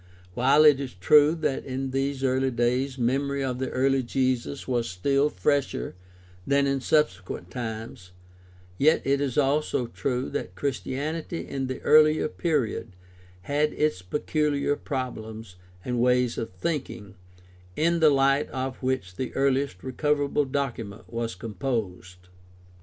While 0.33 0.63
it 0.65 0.79
is 0.79 0.95
true 0.95 1.35
that 1.35 1.63
in 1.63 1.91
these 1.91 2.23
early 2.23 2.49
days 2.49 2.97
memory 2.97 3.43
of 3.43 3.59
the 3.59 3.69
earthly 3.69 4.01
Jesus 4.01 4.67
was 4.67 4.89
still 4.89 5.29
fresher 5.29 5.93
than 6.47 6.65
in 6.65 6.81
subsequent 6.81 7.51
times, 7.51 8.09
yet 8.79 9.03
it 9.05 9.21
is 9.21 9.37
also 9.37 9.85
true 9.85 10.27
that 10.31 10.55
Christianity 10.55 11.47
in 11.47 11.67
the 11.67 11.81
earHer 11.81 12.35
period 12.35 12.93
had 13.41 13.73
its 13.73 14.01
pecuhar 14.01 14.75
problems 14.75 15.55
and 15.85 15.99
ways 16.01 16.35
of 16.39 16.49
thinking, 16.49 17.13
in 17.75 17.99
the 17.99 18.09
light 18.09 18.49
of 18.49 18.81
which 18.81 19.17
the 19.17 19.31
earliest 19.35 19.83
recover 19.83 20.23
able 20.25 20.45
document 20.45 21.13
was 21.13 21.35
composed. 21.35 22.29